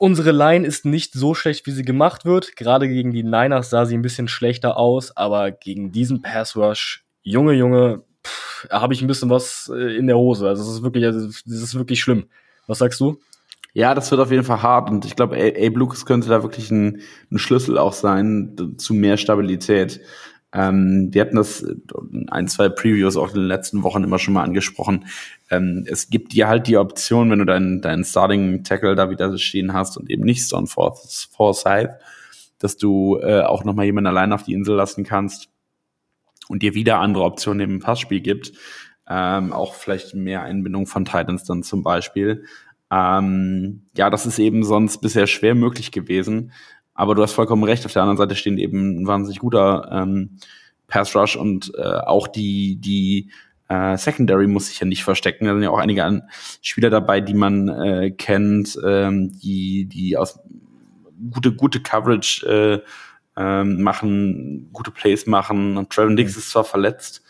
[0.01, 2.55] Unsere Line ist nicht so schlecht, wie sie gemacht wird.
[2.55, 7.05] Gerade gegen die Niners sah sie ein bisschen schlechter aus, aber gegen diesen Pass Rush,
[7.23, 8.05] Junge, Junge,
[8.71, 10.49] habe ich ein bisschen was äh, in der Hose.
[10.49, 12.29] Also es ist wirklich, also das ist wirklich schlimm.
[12.69, 13.19] Was sagst du?
[13.75, 16.71] Ja, das wird auf jeden Fall hart und ich glaube, Abe Lucas könnte da wirklich
[16.71, 20.01] ein, ein Schlüssel auch sein zu mehr Stabilität.
[20.53, 24.35] Ähm, wir hatten das in ein, zwei Previews auch in den letzten Wochen immer schon
[24.35, 25.05] mal angesprochen.
[25.51, 29.37] Ähm, es gibt dir halt die Option, wenn du deinen deinen Starting Tackle da wieder
[29.37, 31.91] stehen hast und eben nicht Stone Forsyth,
[32.59, 35.51] dass du äh, auch noch mal jemanden allein auf die Insel lassen kannst
[36.49, 38.53] und dir wieder andere Optionen im Passspiel gibt.
[39.07, 42.45] Ähm, auch vielleicht mehr Einbindung von Titans dann zum Beispiel.
[42.91, 46.53] Ähm, ja, das ist eben sonst bisher schwer möglich gewesen.
[46.99, 50.31] Aber du hast vollkommen recht, auf der anderen Seite stehen eben ein wahnsinnig guter ähm,
[50.89, 53.31] Pass Rush und äh, auch die, die
[53.69, 55.45] äh, Secondary muss sich ja nicht verstecken.
[55.45, 56.25] Da sind ja auch einige an
[56.61, 60.41] Spieler dabei, die man äh, kennt, ähm, die, die aus
[61.31, 62.83] gute, gute Coverage äh,
[63.41, 65.77] ähm, machen, gute Plays machen.
[65.77, 66.39] Und Trevin Dix mhm.
[66.41, 67.23] ist zwar verletzt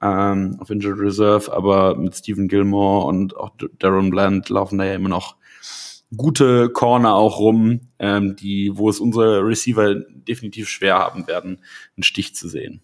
[0.00, 4.94] ähm, auf Injured Reserve, aber mit Stephen Gilmore und auch Darren Bland laufen da ja
[4.94, 5.36] immer noch
[6.16, 11.60] gute Corner auch rum, ähm, die, wo es unsere Receiver definitiv schwer haben werden,
[11.96, 12.82] einen Stich zu sehen.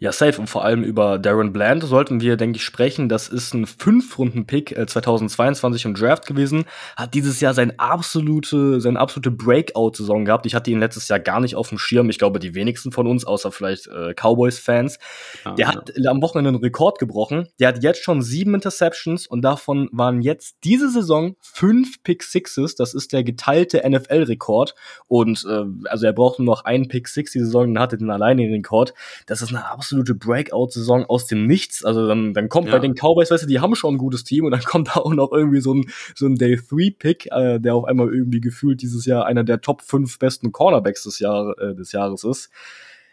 [0.00, 0.40] Ja, safe.
[0.40, 3.08] Und vor allem über Darren Bland sollten wir, denke ich, sprechen.
[3.08, 6.66] Das ist ein Fünf-Runden-Pick äh, 2022 im Draft gewesen.
[6.96, 10.46] Hat dieses Jahr sein absolute, seine absolute Breakout-Saison gehabt.
[10.46, 12.10] Ich hatte ihn letztes Jahr gar nicht auf dem Schirm.
[12.10, 15.00] Ich glaube, die wenigsten von uns, außer vielleicht äh, Cowboys-Fans.
[15.42, 15.74] Ah, der ja.
[15.74, 17.48] hat am Wochenende einen Rekord gebrochen.
[17.58, 22.76] Der hat jetzt schon sieben Interceptions und davon waren jetzt diese Saison fünf Pick-Sixes.
[22.76, 24.76] Das ist der geteilte NFL-Rekord.
[25.08, 28.12] Und äh, also er braucht nur noch einen Pick-Six die Saison, dann hat er den
[28.12, 28.94] alleinigen Rekord.
[29.26, 31.82] Das ist eine absolute absolute Breakout-Saison aus dem Nichts.
[31.82, 32.74] Also dann, dann kommt ja.
[32.74, 35.00] bei den Cowboys, weißt du, die haben schon ein gutes Team und dann kommt da
[35.00, 39.06] auch noch irgendwie so ein, so ein Day-3-Pick, äh, der auf einmal irgendwie gefühlt dieses
[39.06, 42.50] Jahr einer der Top 5 besten Cornerbacks des, Jahr, äh, des Jahres ist.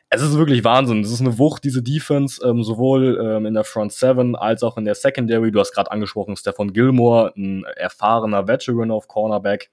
[0.09, 1.01] Es ist wirklich Wahnsinn.
[1.01, 4.77] Es ist eine Wucht, diese Defense, ähm, sowohl ähm, in der Front Seven als auch
[4.77, 5.51] in der Secondary.
[5.51, 9.71] Du hast gerade angesprochen, Stefan Gilmore, ein erfahrener Veteran auf Cornerback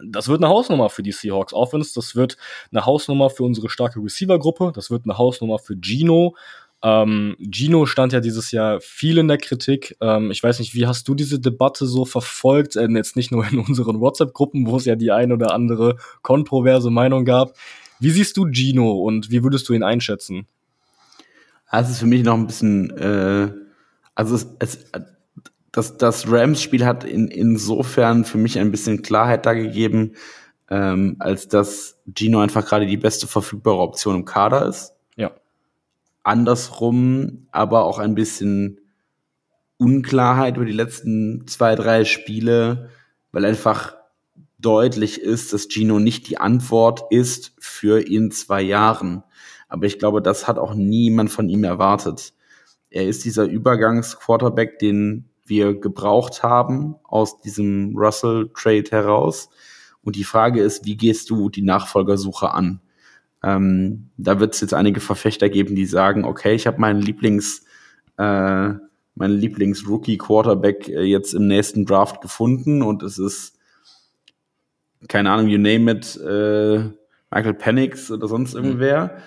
[0.00, 1.92] das wird eine Hausnummer für die Seahawks Offense.
[1.94, 2.36] Das wird
[2.70, 4.72] eine Hausnummer für unsere starke Receiver-Gruppe.
[4.74, 6.34] Das wird eine Hausnummer für Gino.
[6.82, 9.96] Ähm, Gino stand ja dieses Jahr viel in der Kritik.
[10.00, 12.76] Ähm, ich weiß nicht, wie hast du diese Debatte so verfolgt?
[12.76, 16.90] Äh, jetzt nicht nur in unseren WhatsApp-Gruppen, wo es ja die ein oder andere kontroverse
[16.90, 17.54] Meinung gab.
[18.00, 20.46] Wie siehst du Gino und wie würdest du ihn einschätzen?
[21.70, 23.52] Das ist für mich noch ein bisschen, äh,
[24.14, 24.84] also es, es,
[25.72, 30.12] das, das Rams-Spiel hat in, insofern für mich ein bisschen Klarheit da gegeben,
[30.70, 34.94] ähm, als dass Gino einfach gerade die beste verfügbare Option im Kader ist.
[35.16, 35.32] Ja.
[36.22, 38.80] Andersrum aber auch ein bisschen
[39.78, 42.90] Unklarheit über die letzten zwei, drei Spiele,
[43.32, 43.96] weil einfach
[44.58, 49.24] deutlich ist, dass Gino nicht die Antwort ist für in zwei Jahren.
[49.68, 52.34] Aber ich glaube, das hat auch niemand von ihm erwartet.
[52.90, 59.50] Er ist dieser Übergangsquarterback, den wir gebraucht haben aus diesem Russell-Trade heraus.
[60.02, 62.80] Und die Frage ist, wie gehst du die Nachfolgersuche an?
[63.42, 67.64] Ähm, da wird es jetzt einige Verfechter geben, die sagen, okay, ich habe meinen Lieblings,
[68.18, 68.68] äh,
[69.14, 73.58] meinen Lieblings-Rookie-Quarterback äh, jetzt im nächsten Draft gefunden und es ist,
[75.08, 76.90] keine Ahnung, you name it, äh,
[77.30, 78.64] Michael Penix oder sonst mhm.
[78.64, 79.04] irgendwer.
[79.04, 79.22] Mhm.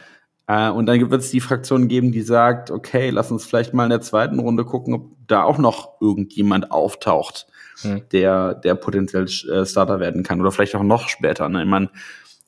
[0.47, 3.85] Äh, und dann wird es die Fraktion geben, die sagt, okay, lass uns vielleicht mal
[3.85, 7.47] in der zweiten Runde gucken, ob da auch noch irgendjemand auftaucht,
[7.81, 8.03] hm.
[8.11, 10.39] der, der potenziell äh, Starter werden kann.
[10.39, 11.49] Oder vielleicht auch noch später.
[11.49, 11.63] Ne?
[11.63, 11.89] Ich meine,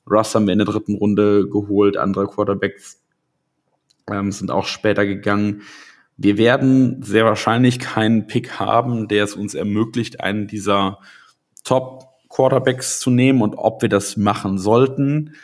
[0.09, 3.01] Russ haben wir in der dritten Runde geholt, andere Quarterbacks
[4.09, 5.63] ähm, sind auch später gegangen.
[6.15, 10.99] wir werden sehr wahrscheinlich keinen Pick haben, der es uns ermöglicht, einen dieser
[11.63, 13.41] Top-Quarterbacks zu nehmen.
[13.41, 15.35] Und ob wir das machen sollten,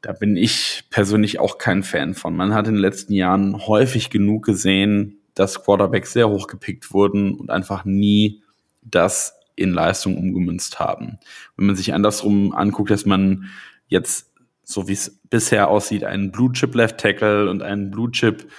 [0.00, 2.36] da bin ich persönlich auch kein Fan von.
[2.36, 7.34] Man hat in den letzten Jahren häufig genug gesehen, dass Quarterbacks sehr hoch gepickt wurden
[7.34, 8.42] und einfach nie
[8.82, 11.18] das in Leistung umgemünzt haben.
[11.56, 13.46] Wenn man sich andersrum anguckt, dass man
[13.88, 14.32] jetzt,
[14.62, 18.50] so wie es bisher aussieht, einen Blue Chip Left Tackle und einen Blue Chip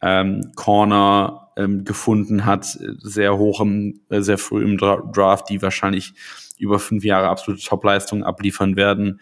[0.00, 2.66] ähm, Corner ähm, gefunden hat,
[2.98, 6.14] sehr hoch im, äh, sehr früh im Draft, die wahrscheinlich
[6.58, 9.20] über fünf Jahre absolute Topleistungen abliefern werden,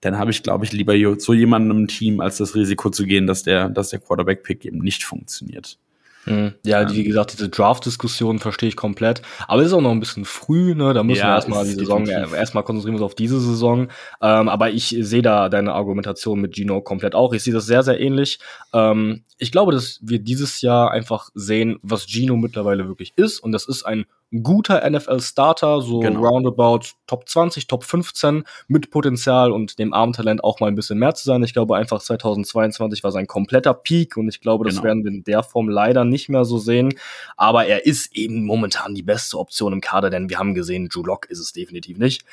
[0.00, 3.26] dann habe ich, glaube ich, lieber so jemanden im Team, als das Risiko zu gehen,
[3.26, 5.78] dass der, dass der Quarterback-Pick eben nicht funktioniert.
[6.26, 6.52] Mhm.
[6.64, 9.22] Ja, wie gesagt, diese Draft-Diskussion verstehe ich komplett.
[9.48, 10.92] Aber es ist auch noch ein bisschen früh, ne?
[10.92, 12.34] Da müssen ja, wir erstmal die Saison, definitiv.
[12.34, 13.88] erstmal konzentrieren wir uns auf diese Saison.
[14.20, 17.32] Ähm, aber ich sehe da deine Argumentation mit Gino komplett auch.
[17.32, 18.38] Ich sehe das sehr, sehr ähnlich.
[18.74, 23.40] Ähm, ich glaube, dass wir dieses Jahr einfach sehen, was Gino mittlerweile wirklich ist.
[23.40, 24.04] Und das ist ein
[24.42, 26.20] guter NFL-Starter, so genau.
[26.20, 30.98] roundabout Top 20, Top 15 mit Potenzial und dem armen Talent auch mal ein bisschen
[30.98, 31.42] mehr zu sein.
[31.42, 34.84] Ich glaube einfach 2022 war sein kompletter Peak und ich glaube, das genau.
[34.84, 36.94] werden wir in der Form leider nicht mehr so sehen.
[37.36, 41.02] Aber er ist eben momentan die beste Option im Kader, denn wir haben gesehen, Drew
[41.02, 42.24] Lock ist es definitiv nicht.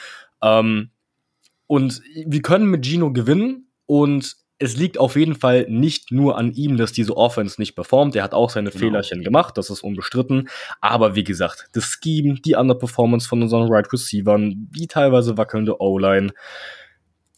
[0.42, 0.92] Ähm,
[1.66, 6.54] und wir können mit Gino gewinnen und es liegt auf jeden Fall nicht nur an
[6.54, 8.16] ihm, dass diese Offense nicht performt.
[8.16, 8.80] Er hat auch seine genau.
[8.80, 10.50] Fehlerchen gemacht, das ist unbestritten.
[10.82, 16.34] Aber wie gesagt, das Scheme, die Underperformance von unseren Right Receivern, die teilweise wackelnde O-Line.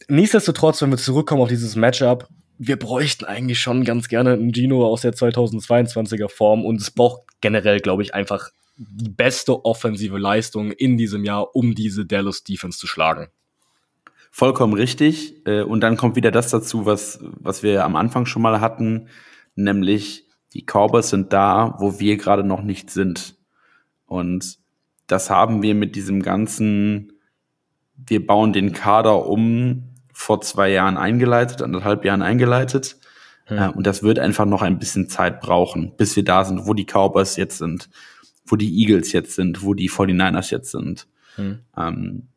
[0.08, 2.26] Nichtsdestotrotz, wenn wir zurückkommen auf dieses Matchup,
[2.58, 7.22] wir bräuchten eigentlich schon ganz gerne einen Gino aus der 2022er Form und es braucht
[7.40, 12.78] generell, glaube ich, einfach die beste offensive Leistung in diesem Jahr, um diese Dallas Defense
[12.78, 13.28] zu schlagen.
[14.30, 15.44] Vollkommen richtig.
[15.46, 19.08] Äh, und dann kommt wieder das dazu, was, was wir am Anfang schon mal hatten,
[19.56, 23.36] nämlich die Cowboys sind da, wo wir gerade noch nicht sind.
[24.06, 24.58] Und
[25.06, 27.12] das haben wir mit diesem ganzen,
[27.96, 32.96] wir bauen den Kader um, vor zwei Jahren eingeleitet, anderthalb Jahren eingeleitet.
[33.46, 33.70] Hm.
[33.70, 36.84] Und das wird einfach noch ein bisschen Zeit brauchen, bis wir da sind, wo die
[36.84, 37.88] Cowboys jetzt sind,
[38.44, 41.08] wo die Eagles jetzt sind, wo die 49ers jetzt sind.
[41.36, 41.60] Hm.
[41.76, 42.28] Ähm,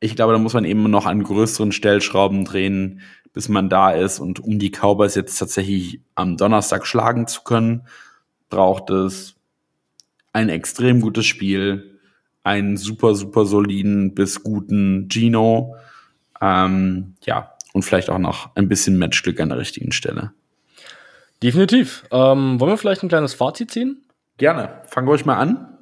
[0.00, 4.18] ich glaube, da muss man eben noch an größeren Stellschrauben drehen, bis man da ist.
[4.18, 7.86] Und um die Cowboys jetzt tatsächlich am Donnerstag schlagen zu können,
[8.48, 9.36] braucht es
[10.32, 12.00] ein extrem gutes Spiel,
[12.42, 15.76] einen super, super soliden bis guten Gino.
[16.40, 20.32] Ähm, ja, und vielleicht auch noch ein bisschen Matchglück an der richtigen Stelle.
[21.42, 22.04] Definitiv.
[22.10, 24.02] Ähm, wollen wir vielleicht ein kleines Fazit ziehen?
[24.38, 24.82] Gerne.
[24.86, 25.78] Fangen wir euch mal an.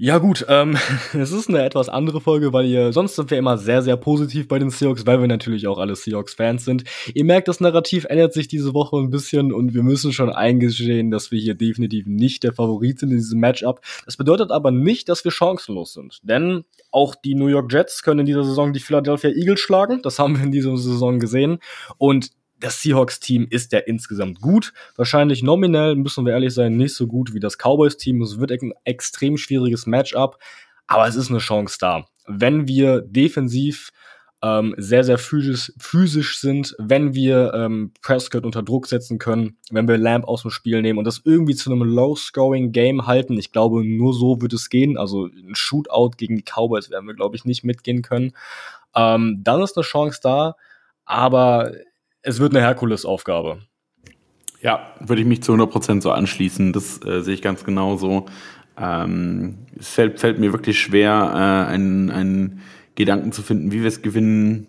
[0.00, 0.76] Ja gut, ähm,
[1.12, 4.46] es ist eine etwas andere Folge, weil ihr sonst sind wir immer sehr, sehr positiv
[4.46, 6.84] bei den Seahawks, weil wir natürlich auch alle Seahawks-Fans sind.
[7.14, 11.10] Ihr merkt, das Narrativ ändert sich diese Woche ein bisschen und wir müssen schon eingestehen,
[11.10, 13.80] dass wir hier definitiv nicht der Favorit sind in diesem Matchup.
[14.04, 18.20] Das bedeutet aber nicht, dass wir chancenlos sind, denn auch die New York Jets können
[18.20, 20.00] in dieser Saison die Philadelphia Eagles schlagen.
[20.02, 21.58] Das haben wir in dieser Saison gesehen
[21.96, 24.72] und das Seahawks-Team ist ja insgesamt gut.
[24.96, 28.22] Wahrscheinlich nominell, müssen wir ehrlich sein, nicht so gut wie das Cowboys-Team.
[28.22, 30.38] Es wird ein extrem schwieriges Matchup,
[30.86, 32.06] aber es ist eine Chance da.
[32.26, 33.90] Wenn wir defensiv
[34.40, 39.88] ähm, sehr, sehr physisch, physisch sind, wenn wir ähm, Prescott unter Druck setzen können, wenn
[39.88, 43.36] wir Lamp aus dem Spiel nehmen und das irgendwie zu einem Low-Scoring-Game halten.
[43.36, 44.96] Ich glaube, nur so wird es gehen.
[44.96, 48.32] Also ein Shootout gegen die Cowboys werden wir, glaube ich, nicht mitgehen können.
[48.94, 50.54] Ähm, dann ist eine Chance da,
[51.04, 51.72] aber
[52.22, 53.60] es wird eine Herkulesaufgabe.
[54.60, 56.72] Ja, würde ich mich zu 100% so anschließen.
[56.72, 58.26] Das äh, sehe ich ganz genauso.
[58.76, 62.60] Ähm, es fällt, fällt, mir wirklich schwer, äh, einen, einen
[62.94, 64.66] Gedanken zu finden, wie wir es gewinnen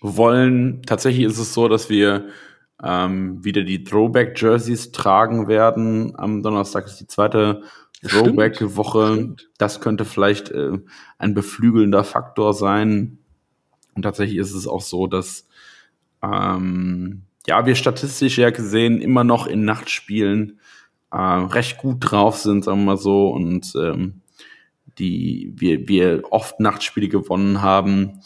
[0.00, 0.82] wollen.
[0.82, 2.28] Tatsächlich ist es so, dass wir
[2.82, 6.14] ähm, wieder die Throwback-Jerseys tragen werden.
[6.16, 7.62] Am Donnerstag ist die zweite
[8.02, 9.36] Throwback-Woche.
[9.58, 10.78] Das könnte vielleicht äh,
[11.18, 13.18] ein beflügelnder Faktor sein.
[13.94, 15.46] Und tatsächlich ist es auch so, dass
[16.22, 20.60] ähm, ja, wir statistisch ja gesehen immer noch in Nachtspielen
[21.10, 24.20] äh, recht gut drauf sind, sagen wir mal so, und ähm,
[24.98, 28.20] die wir, wir oft Nachtspiele gewonnen haben.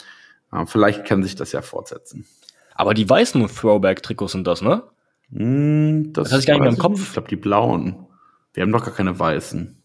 [0.51, 2.25] Äh, vielleicht kann sich das ja fortsetzen.
[2.73, 4.83] Aber die weißen Throwback-Trikots sind das, ne?
[5.29, 7.01] Mm, das, das hatte ich gar nicht mehr im Kopf.
[7.01, 8.05] Ich glaube, die blauen.
[8.53, 9.81] Wir haben doch gar keine weißen.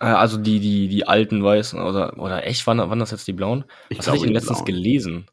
[0.00, 3.32] Äh, also die, die, die alten weißen, oder, oder echt, waren, waren das jetzt die
[3.32, 3.64] blauen?
[3.88, 4.66] Ich Was habe ich denn letztens blauen.
[4.66, 5.26] gelesen?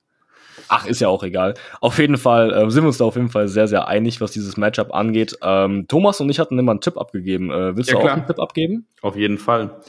[0.68, 1.54] Ach, ist ja auch egal.
[1.82, 4.32] Auf jeden Fall äh, sind wir uns da auf jeden Fall sehr, sehr einig, was
[4.32, 5.38] dieses Matchup angeht.
[5.42, 7.52] Ähm, Thomas und ich hatten immer einen Tipp abgegeben.
[7.52, 8.14] Äh, willst ja, du klar.
[8.14, 8.88] auch einen Tipp abgeben?
[9.02, 9.82] Auf jeden Fall.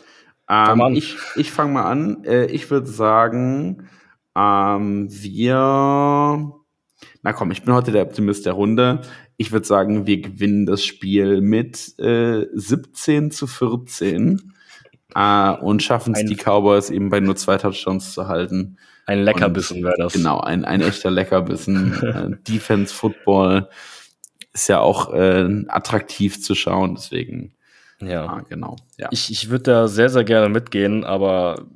[0.48, 2.24] Ähm, ich ich fange mal an.
[2.24, 3.88] Äh, ich würde sagen,
[4.36, 6.52] ähm, wir.
[7.22, 9.00] Na komm, ich bin heute der Optimist der Runde.
[9.36, 14.54] Ich würde sagen, wir gewinnen das Spiel mit äh, 17 zu 14
[15.14, 18.78] äh, und schaffen es die Cowboys eben bei nur zwei Touchdowns zu halten.
[19.06, 20.12] Ein Leckerbissen wäre das.
[20.12, 22.02] Genau, ein, ein echter Leckerbissen.
[22.02, 23.68] äh, Defense Football
[24.52, 27.52] ist ja auch äh, attraktiv zu schauen, deswegen.
[28.00, 28.76] Ja, ah, genau.
[28.98, 29.08] Ja.
[29.10, 31.66] Ich, ich würde da sehr, sehr gerne mitgehen, aber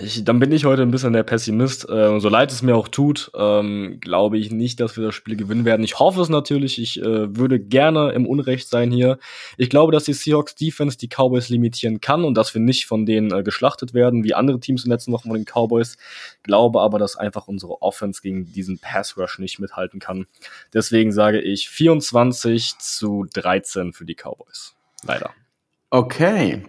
[0.00, 1.88] ich, dann bin ich heute ein bisschen der Pessimist.
[1.88, 5.36] Äh, so leid es mir auch tut, ähm, glaube ich nicht, dass wir das Spiel
[5.36, 5.84] gewinnen werden.
[5.84, 6.80] Ich hoffe es natürlich.
[6.80, 9.18] Ich äh, würde gerne im Unrecht sein hier.
[9.58, 13.04] Ich glaube, dass die Seahawks Defense die Cowboys limitieren kann und dass wir nicht von
[13.04, 15.96] denen äh, geschlachtet werden, wie andere Teams in den letzten Wochen von den Cowboys.
[16.42, 20.26] Glaube aber, dass einfach unsere Offense gegen diesen Pass Rush nicht mithalten kann.
[20.72, 24.74] Deswegen sage ich 24 zu 13 für die Cowboys.
[25.04, 25.30] Leider.
[25.90, 26.62] Okay.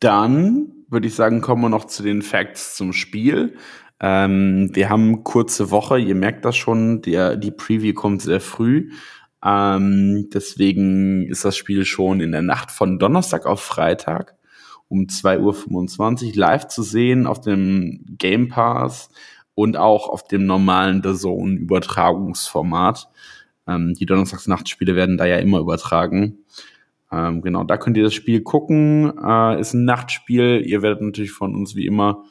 [0.00, 3.56] Dann würde ich sagen, kommen wir noch zu den Facts zum Spiel.
[4.00, 8.90] Ähm, wir haben kurze Woche, ihr merkt das schon, der, die Preview kommt sehr früh.
[9.44, 14.36] Ähm, deswegen ist das Spiel schon in der Nacht von Donnerstag auf Freitag
[14.88, 19.08] um 2.25 Uhr live zu sehen auf dem Game Pass
[19.54, 23.08] und auch auf dem normalen Zone Übertragungsformat.
[23.68, 26.38] Ähm, die Donnerstagsnachtspiele werden da ja immer übertragen.
[27.12, 29.12] Ähm, genau, da könnt ihr das Spiel gucken.
[29.22, 30.62] Äh, ist ein Nachtspiel.
[30.64, 32.24] Ihr werdet natürlich von uns wie immer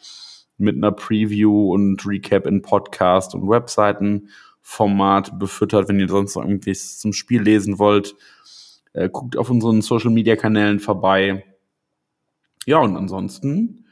[0.58, 5.88] mit einer Preview und Recap in Podcast und Webseitenformat befüttert.
[5.88, 8.16] Wenn ihr sonst noch irgendwie zum Spiel lesen wollt,
[8.94, 11.46] äh, guckt auf unseren Social Media Kanälen vorbei.
[12.66, 13.86] Ja, und ansonsten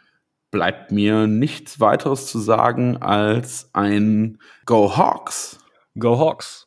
[0.52, 5.60] bleibt mir nichts weiteres zu sagen als ein Go Hawks.
[5.97, 6.66] Go Hawks.